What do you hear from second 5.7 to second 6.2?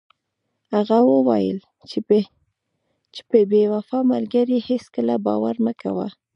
کوه.